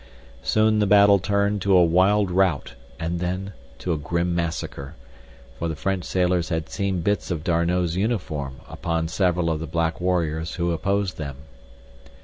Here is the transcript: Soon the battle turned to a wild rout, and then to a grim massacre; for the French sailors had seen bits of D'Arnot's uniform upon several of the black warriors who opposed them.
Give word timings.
Soon 0.41 0.79
the 0.79 0.87
battle 0.87 1.19
turned 1.19 1.61
to 1.61 1.77
a 1.77 1.83
wild 1.83 2.31
rout, 2.31 2.73
and 2.99 3.19
then 3.19 3.53
to 3.77 3.93
a 3.93 3.99
grim 3.99 4.33
massacre; 4.33 4.95
for 5.59 5.67
the 5.67 5.75
French 5.75 6.05
sailors 6.05 6.49
had 6.49 6.69
seen 6.69 7.01
bits 7.01 7.29
of 7.29 7.43
D'Arnot's 7.43 7.93
uniform 7.95 8.61
upon 8.67 9.07
several 9.07 9.51
of 9.51 9.59
the 9.59 9.67
black 9.67 10.01
warriors 10.01 10.55
who 10.55 10.71
opposed 10.71 11.19
them. 11.19 11.35